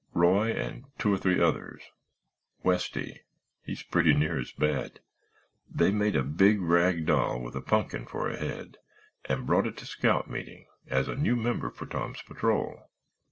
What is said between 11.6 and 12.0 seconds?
for